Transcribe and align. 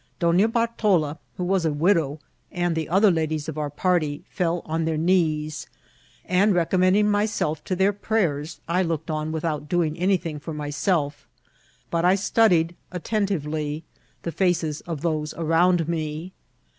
Donna 0.17 0.47
Bartola, 0.49 1.19
who 1.37 1.43
was 1.43 1.63
a 1.63 1.71
widow, 1.71 2.19
and 2.51 2.75
the 2.75 2.89
other 2.89 3.11
ladies 3.11 3.47
of 3.47 3.53
om^ 3.53 3.75
party, 3.75 4.23
fell 4.27 4.63
on 4.65 4.85
their 4.85 4.97
knees; 4.97 5.67
and, 6.25 6.55
recommending 6.55 7.07
myself 7.07 7.63
to 7.65 7.75
their 7.75 7.93
prayers, 7.93 8.59
I 8.67 8.81
looked 8.81 9.11
on 9.11 9.31
with 9.31 9.45
out 9.45 9.69
doing 9.69 9.95
anything 9.99 10.39
for 10.39 10.55
myself, 10.55 11.27
but 11.91 12.03
I 12.03 12.15
studied 12.15 12.73
attentive* 12.91 13.45
ly 13.45 13.83
the 14.23 14.31
faces 14.31 14.81
of 14.87 15.01
those 15.01 15.35
around 15.35 15.87
me. 15.87 16.33